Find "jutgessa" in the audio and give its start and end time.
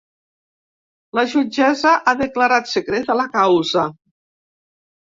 1.35-1.93